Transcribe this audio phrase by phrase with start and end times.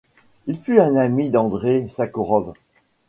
[0.47, 2.53] Il fut un ami d'Andreï Sakharov.